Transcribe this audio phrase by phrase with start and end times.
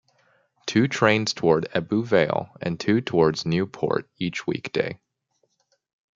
[0.65, 4.99] Two trains towards Ebbw Vale and two towards Newport each weekday.